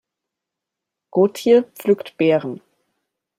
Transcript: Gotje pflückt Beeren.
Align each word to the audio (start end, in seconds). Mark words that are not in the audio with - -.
Gotje 1.11 1.61
pflückt 1.75 2.17
Beeren. 2.17 2.59